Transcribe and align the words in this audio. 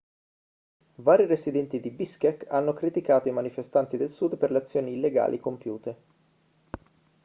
vari 0.95 1.27
residenti 1.27 1.79
di 1.79 1.91
biškek 1.91 2.47
hanno 2.49 2.73
criticato 2.73 3.27
i 3.27 3.31
manifestanti 3.31 3.97
del 3.97 4.09
sud 4.09 4.35
per 4.35 4.49
le 4.49 4.57
azioni 4.57 4.93
illegali 4.93 5.39
compiute 5.39 5.97